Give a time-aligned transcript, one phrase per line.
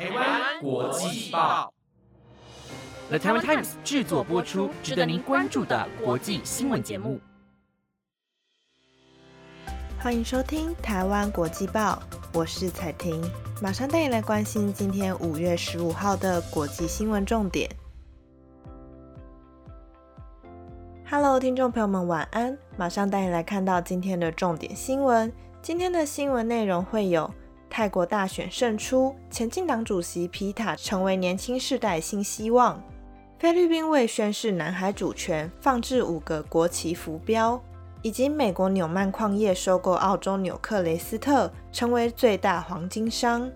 [0.00, 1.70] 台湾国际报
[3.10, 7.20] ，The Taiwan Times 制作播出，值得您关注的国际新闻节目。
[9.98, 12.02] 欢迎收听台湾国际报，
[12.32, 13.22] 我是彩婷，
[13.60, 17.70] 马上带你来关心今天五月十五号的国际新闻重点。
[21.10, 22.56] Hello，听众朋友们，晚安！
[22.78, 25.30] 马上带你来看到今天的重点新闻。
[25.60, 27.30] 今天的新闻内容会有：
[27.70, 32.82] 泰国大选胜出，前进党主席皮塔成为年轻世代新希望；
[33.38, 37.58] 菲律宾为宣示南海主权，放置五个国旗浮标。
[38.02, 43.50] 以及美国纽曼矿业收购澳洲纽克雷斯特，成为最大黄金商。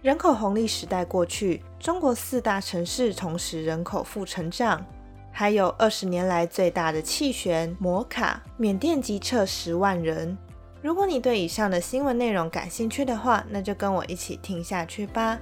[0.00, 4.86] 人口红利时代过去，中国四大城市同时人口负成长。
[5.32, 10.38] 还有二十年来最大的气旋摩卡，缅甸急撤十万人。
[10.84, 15.38] 如果你对以上的新闻内容感兴趣的话，那就跟我一起听下去吧。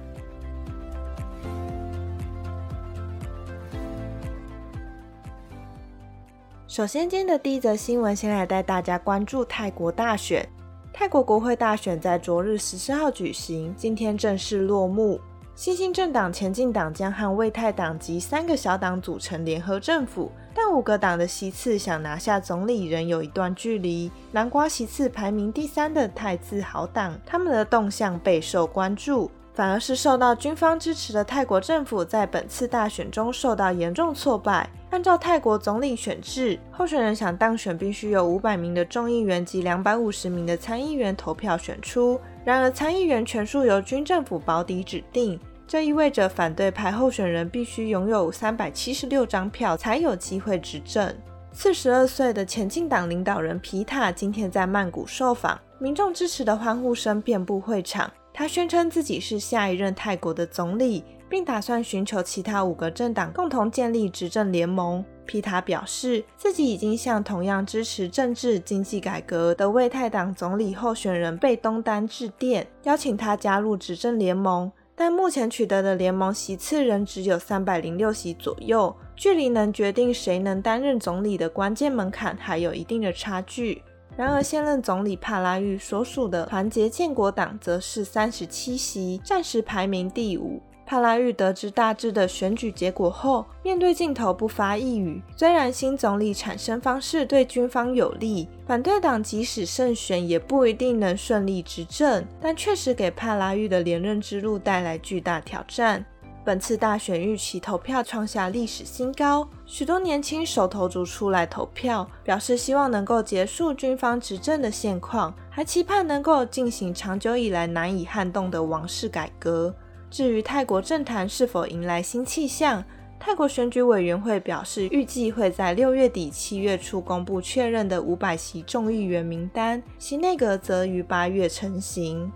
[6.65, 10.47] 首先，今天的第一则新闻，先来带大家关注泰国大选。
[10.93, 15.19] 泰国国会大选在昨日十四号举行，今天正式落幕。
[15.55, 24.11] 新兴政党前进党将和魏泰党及三个小党组成联合政府，但五个党的席次想拿下总理仍有一段距离。
[24.31, 29.29] 南瓜席次排名第三的泰字豪党，他们的动向备受关注。
[29.53, 34.69] 反而是受到军方支持的泰国政府，在本次大选中受到严重挫败。
[34.89, 42.19] 按照泰国总理选制，候选人想当选，必须有五百名的众议员及两百五十名的参议员投票选出。
[42.43, 51.15] 然而，参议员全数由军政府保底指定，这意味着反对派候选人必须拥有三百七十六张票才有机会执政。
[51.51, 58.09] 四十二岁的前进党领导人皮塔今天在曼谷受访，民众支持的欢呼声遍布会场。
[58.33, 65.05] 他宣称自己是下一任泰国的总理，并打算寻求其他五个政党共同建立执政联盟。
[65.25, 74.69] 皮塔表示，自己已经向同样支持政治经济改革的为泰党总理候选人贝东丹致电，邀请他加入执政联盟。
[74.95, 83.81] 但目前取得的联盟席次仍只有三百零六席左右，距离能决定谁能担任总理的关键门槛还有一定的差距。
[84.15, 90.61] 然而，现任总理帕拉育所属的团结建国党则是三十七席，暂时排名第五。
[90.85, 95.19] 帕拉育得知大致的选举结果后，面对镜头不发一语。
[95.35, 106.05] 虽然新总理产生方式对军方有利，反对党即使胜选也不一定能顺利执政，但确实给帕拉育的连任之路带来巨大挑战。
[106.45, 119.73] 本次大选预期投票创下历史新高，许多年轻手头族出来投票，表示希望能够结束军方执政的现况，还期盼能够进行长久以来难以撼动的王室改革。
[120.11, 122.83] 至于泰国政坛是否迎来新气象，
[123.17, 132.29] 泰国选举委员会表示，预计会在六月底、七月初公布确认的五百席众议员名单，新内阁则于八月成型。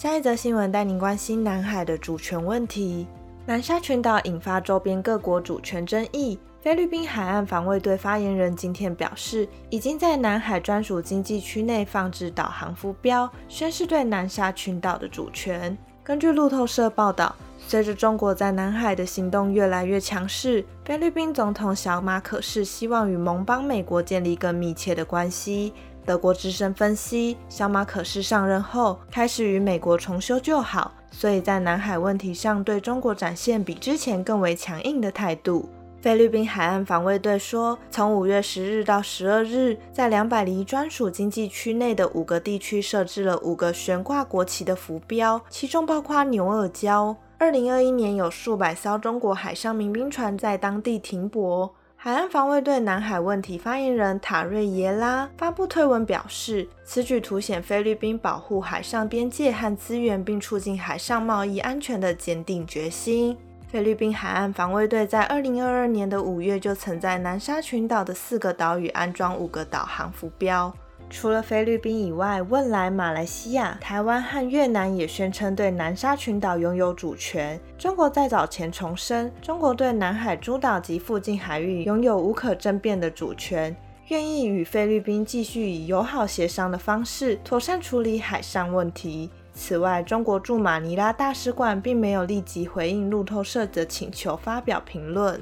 [0.00, 3.06] 下一则新闻带您关心南海的主权问题。
[3.44, 6.38] 南沙群岛引发周边各国主权争议。
[6.62, 15.76] 菲律宾海岸防卫队发言人今天表示，已经在南海专属经济区内放置导航浮标，宣示对南沙群岛的主权。
[16.02, 25.74] 根据路透社报道，随着中国在南海的行动越来越强势，菲律宾总统小马可是希望与盟邦美国建立更密切的关系。
[26.04, 35.68] 德国之声分析，小马可是上任后开始与美国重修旧好，所以在南海问题上对中国展现比之前更为强硬的态度。
[36.00, 47.14] 菲律宾海岸防卫队说，从五月十日到十二日，在两百里专属经济区内的五个地区设置了五个悬挂国旗的浮标，其中包括牛耳礁。
[47.36, 51.74] 二零二一年有数百艘中国海上民兵船在当地停泊。
[52.02, 63.36] 海岸防卫队南海问题发言人塔瑞耶拉发布推文表示，此举凸显菲律宾保护海上边界和资源，并促进海上贸易安全的坚定决心。
[63.68, 70.74] 菲律宾海岸防卫队在二零二二年的五月就曾在南沙群岛的四个岛屿安装五个导航浮标。
[71.10, 77.60] 除了菲律宾以外，汶莱、马来西亚、台湾和越南也宣称对南沙群岛拥有主权。
[77.76, 83.74] 中国在早前重申，中国对南海诸岛及附近海域拥有无可争辩的主权，
[84.08, 89.28] 愿意与菲律宾继续以友好协商的方式妥善处理海上问题。
[89.52, 95.38] 此外，中国驻马尼拉大使馆并没有立即回应路透社的请求发表评论。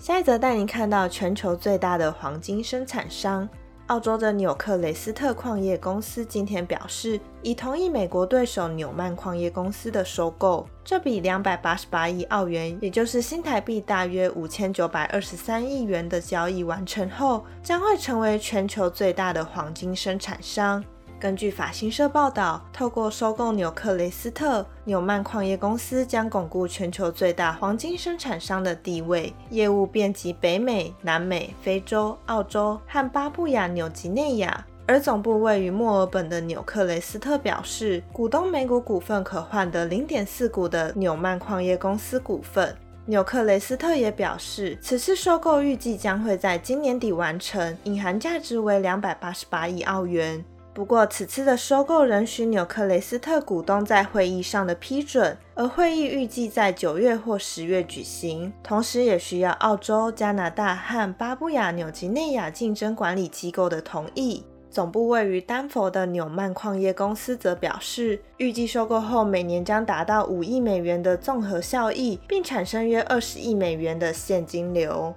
[0.00, 3.46] 下一则带您看到全球最大的黄金生产商。
[3.88, 10.66] 澳洲的纽克雷斯特矿业公司今天表示，已同意美国对手纽曼矿业公司的收购。
[10.82, 20.82] 这笔两百八十八亿澳元，也就是新台币大约五千九百二十三亿元的交易完成后，将会成为全球最大的黄金生产商。
[21.20, 34.66] 根据法新社报道，透过收购纽克雷斯特，纽曼矿业公司将巩固全球最大黄金生产商的地位，业务遍及北美、南美、非洲、澳洲和巴布亚纽几内亚。
[34.86, 42.74] 而总部位于墨尔本的纽克雷斯特表示，股东每股股份可换得零点四股的纽曼矿业公司股份。
[43.04, 50.42] 纽克雷斯特也表示，此次收购预计将会在今年底完成，隐含价值为两百八十八亿澳元。
[50.80, 58.50] 不过，此次的收购仍需纽克雷斯特股东在会议上的批准，而会议预计在九月或十月举行。
[58.62, 64.42] 同时，也需要澳洲、加拿大和巴布亚纽几内亚竞争管理机构的同意。
[64.70, 75.14] 总部位于丹佛的纽曼矿业公司则表示，预计收购后每年将达到五亿美元的综合效益，并产生约二十亿美元的现金流。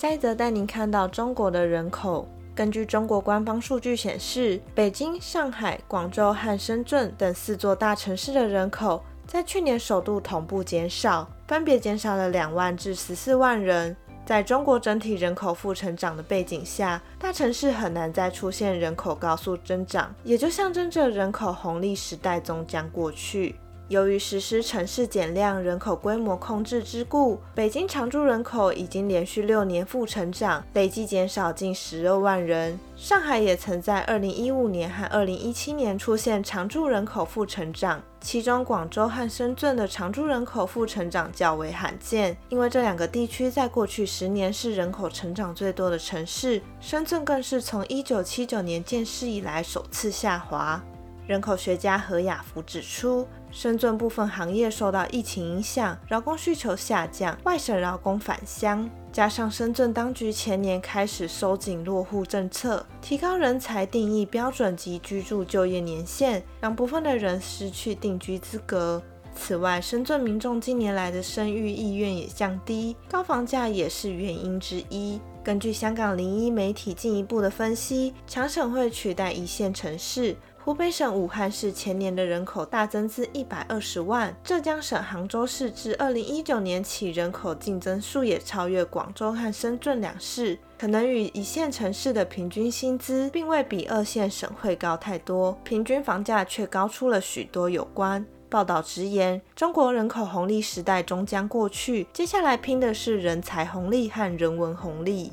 [0.00, 2.24] 下一则带您看到中国的人口。
[2.54, 13.96] 根据中国官方数据显示，北京、上海、广州和深圳等四座大城市的人口在去年首度同步减少，分别减少了两万至十四万人。
[14.24, 23.56] 在中国整体人口负成长的背景下，大城市很难再出现人口高速增长，也就象征着人口红利时代终将过去。
[23.88, 32.78] 由于实施城市减量、人口规模控制之故，北京常住人口已经连续六年负成长，累计减少近十二万人。
[32.94, 50.78] 上海也曾在二零一五年和二零一七年出现常住人口负成长，其中广州和深圳的常住人口负成长较为罕见，因为这两个地区在过去十年是人口成长最多的城市，深圳更是从一九七九年建市以来首次下滑。
[51.26, 69.02] 人口学家何亚福指出，深圳部分行业受到疫情影响，劳工需求下降，外省劳工返乡，加上深圳当局前年开始收紧落户政策，提高人才定义标准及居住就业年限，让部分的人失去定居资格。
[69.34, 75.20] 此外，深圳民众近年来的生育意愿也降低，高房价也是原因之一。
[75.44, 80.36] 根据香港零一媒体进一步的分析，强省会取代一线城市。
[80.68, 98.22] 湖北省武汉市前年的人口大增至一百二十万，浙江省杭州市自二零一九年起人口净增数也超越广州和深圳两市，可能与一线城市的平均薪资并未比二线省会高太多，平均房价却高出了许多有关。
[98.50, 105.32] 报道直言，中国人口红利时代终将过去，接下来拼的是人才红利和人文红利。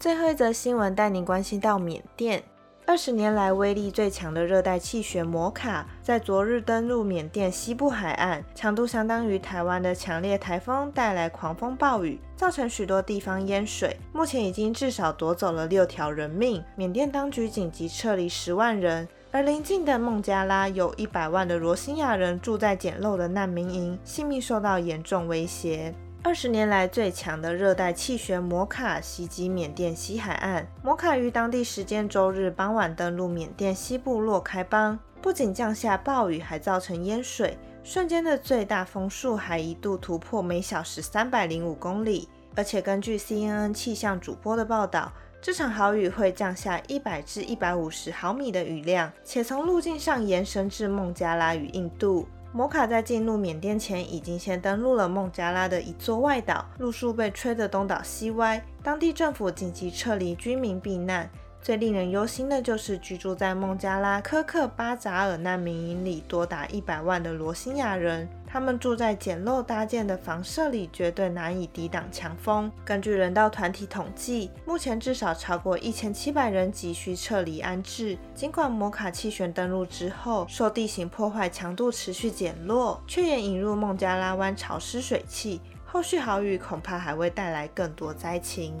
[0.00, 2.42] 最后一则新闻带您关心到缅甸。
[2.86, 13.94] 二十年来威力最强的热带气旋摩卡，在昨日登陆缅甸西部海岸，强度相当于台湾的强烈台风，带来狂风暴雨，造成许多地方淹水。
[14.14, 19.06] 目前已经至少夺走了六条人命，缅甸当局紧急撤离十万人。
[19.30, 25.94] 而邻近的孟加拉有一百万的罗兴亚人住在简陋的难民营，性命受到严重威胁。
[26.22, 30.66] 二十年来最强的热带气旋摩卡袭击缅甸西海岸。
[30.82, 37.56] 摩卡于当地时间周日傍晚登陆缅甸西部洛开邦，不仅降下暴雨，还造成淹水。
[37.82, 42.28] 瞬间的最大风速还一度突破每小时三百零五公里。
[42.54, 45.10] 而且根据 CNN 气象主播的报道，
[45.40, 52.28] 这场豪雨会降下一百至一百五十毫米的雨量，且从路径上延伸至孟加拉与印度。
[52.52, 61.30] 摩卡在进入缅甸前，已经先登陆了孟加拉的一座外岛，路数被吹得东倒西歪，当地政府紧急撤离居民避难。
[61.62, 72.70] 最令人忧心的就是居住在孟加拉科克巴扎尔难民营里多达一百万的罗兴亚人，他们住在简陋搭建的房舍里，绝对难以抵挡强风。
[72.84, 78.18] 根据人道团体统计，目前至少超过一千七百人急需撤离安置。
[78.34, 88.74] 尽管摩卡气旋登陆之后，受地形破坏强度持续减弱，却也引入孟加拉湾潮湿水汽，后续豪雨恐怕还会带来更多灾情。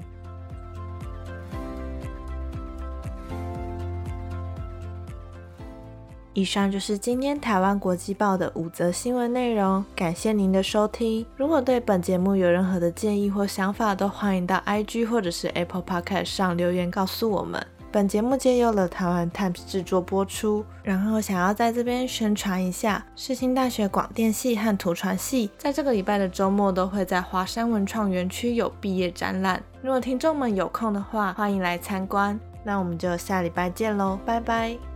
[6.32, 11.26] 以上就是今天台湾国际报的五则新闻内容，感谢您的收听。
[11.36, 17.64] 如果对本节目有任何的建议或想法，都欢迎到 IG 或者是 Apple Podcast 上留言告诉我们。
[17.92, 20.64] 本节目借由了台湾 Times 制作播出。
[20.84, 29.60] 然后想要在这边宣传一下，世新大学广电系和图传系在这个礼拜的周末都会在华山文创园区有毕业展览。
[29.82, 32.38] 如果听众们有空的话，欢迎来参观。
[32.62, 34.89] 那我们就下礼拜见喽，拜拜。